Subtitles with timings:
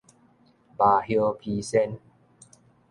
[0.79, 1.99] 鴟鴞批身